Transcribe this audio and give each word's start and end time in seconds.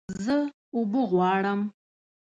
زه 0.23 0.37
اوبه 0.75 1.01
غواړم 1.11 1.59